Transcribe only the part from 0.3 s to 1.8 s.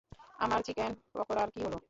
আমার চিকেন পাকোড়ার কী হলো?